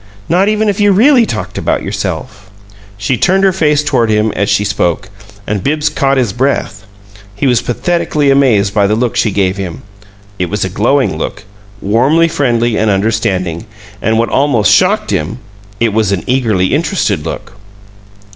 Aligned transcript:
"Not 0.27 0.49
even 0.49 0.67
if 0.67 0.79
you 0.79 0.91
really 0.91 1.27
talked 1.27 1.59
about 1.59 1.83
yourself." 1.83 2.49
She 2.97 3.17
turned 3.17 3.43
her 3.43 3.53
face 3.53 3.83
toward 3.83 4.09
him 4.09 4.31
as 4.35 4.49
she 4.49 4.63
spoke, 4.65 5.11
and 5.45 5.61
Bibbs 5.63 5.89
caught 5.89 6.17
his 6.17 6.33
breath; 6.33 6.87
he 7.35 7.45
was 7.45 7.61
pathetically 7.61 8.31
amazed 8.31 8.73
by 8.73 8.87
the 8.87 8.95
look 8.95 9.15
she 9.15 9.29
gave 9.29 9.57
him. 9.57 9.83
It 10.39 10.49
was 10.49 10.65
a 10.65 10.69
glowing 10.69 11.19
look, 11.19 11.43
warmly 11.81 12.27
friendly 12.27 12.77
and 12.79 12.89
understanding, 12.89 13.67
and, 14.01 14.17
what 14.17 14.29
almost 14.29 14.71
shocked 14.73 15.11
him, 15.11 15.37
it 15.79 15.93
was 15.93 16.11
an 16.11 16.23
eagerly 16.25 16.73
interested 16.73 17.23
look. 17.23 17.53